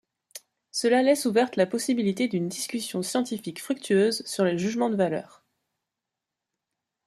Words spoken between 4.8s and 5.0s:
de